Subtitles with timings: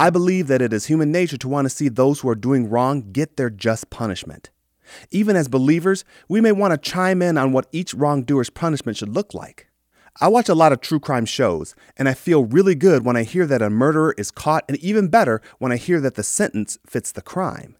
[0.00, 2.70] I believe that it is human nature to want to see those who are doing
[2.70, 4.50] wrong get their just punishment.
[5.10, 9.08] Even as believers, we may want to chime in on what each wrongdoer's punishment should
[9.08, 9.66] look like.
[10.20, 13.24] I watch a lot of true crime shows, and I feel really good when I
[13.24, 16.78] hear that a murderer is caught, and even better when I hear that the sentence
[16.86, 17.76] fits the crime.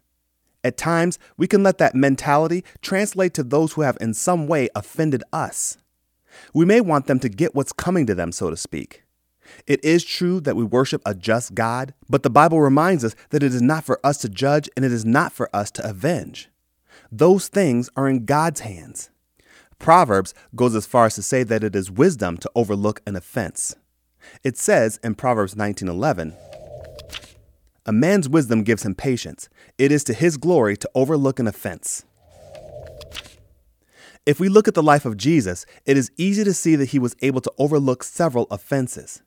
[0.61, 4.67] At times, we can let that mentality translate to those who have in some way
[4.75, 5.77] offended us.
[6.53, 9.03] We may want them to get what's coming to them, so to speak.
[9.67, 13.43] It is true that we worship a just God, but the Bible reminds us that
[13.43, 16.49] it is not for us to judge and it is not for us to avenge.
[17.11, 19.09] Those things are in God's hands.
[19.79, 23.75] Proverbs goes as far as to say that it is wisdom to overlook an offense.
[24.43, 26.35] It says in Proverbs 19:11,
[27.85, 29.49] "A man's wisdom gives him patience.
[29.77, 32.03] It is to his glory to overlook an offense."
[34.25, 36.99] If we look at the life of Jesus, it is easy to see that he
[36.99, 39.23] was able to overlook several offenses.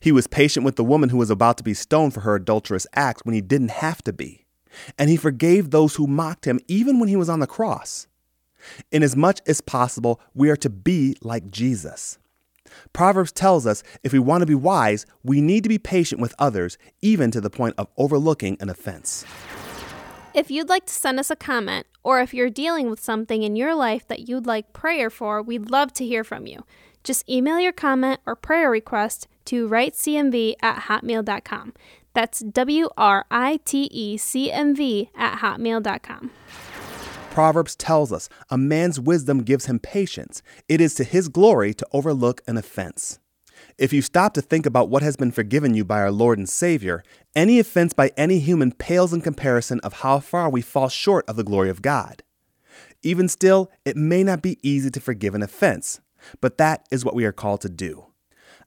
[0.00, 2.86] He was patient with the woman who was about to be stoned for her adulterous
[2.94, 4.44] act when he didn't have to be.
[4.98, 8.06] And he forgave those who mocked him even when he was on the cross.
[8.90, 12.18] Inasmuch as possible, we are to be like Jesus.
[12.92, 16.34] Proverbs tells us if we want to be wise, we need to be patient with
[16.38, 19.24] others, even to the point of overlooking an offense.
[20.34, 23.54] If you'd like to send us a comment, or if you're dealing with something in
[23.54, 26.64] your life that you'd like prayer for, we'd love to hear from you.
[27.04, 31.72] Just email your comment or prayer request to writecmv at hotmail.com.
[32.14, 36.32] That's W R I T E C M V at hotmail.com.
[37.30, 40.42] Proverbs tells us a man's wisdom gives him patience.
[40.68, 43.20] It is to his glory to overlook an offense.
[43.78, 46.48] If you stop to think about what has been forgiven you by our Lord and
[46.48, 47.02] Savior,
[47.34, 51.36] any offense by any human pales in comparison of how far we fall short of
[51.36, 52.22] the glory of God.
[53.02, 56.00] Even still, it may not be easy to forgive an offense,
[56.40, 58.06] but that is what we are called to do.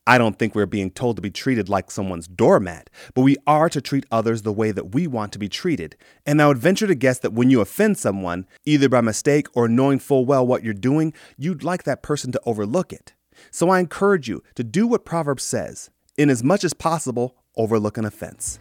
[0.06, 3.68] I don't think we're being told to be treated like someone's doormat, but we are
[3.70, 5.98] to treat others the way that we want to be treated.
[6.26, 9.68] And I would venture to guess that when you offend someone, either by mistake or
[9.68, 13.14] knowing full well what you're doing, you'd like that person to overlook it.
[13.52, 17.98] So I encourage you to do what Proverbs says, in as much as possible, overlook
[17.98, 18.60] an offense.